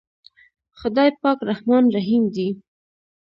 خداے 0.79 1.09
پاک 1.21 1.37
رحمان 1.49 1.83
رحيم 1.95 2.23
دے۔ 2.35 2.47